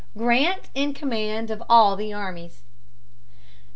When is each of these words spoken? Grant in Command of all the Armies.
Grant 0.17 0.71
in 0.73 0.95
Command 0.95 1.51
of 1.51 1.61
all 1.69 1.95
the 1.95 2.11
Armies. 2.11 2.63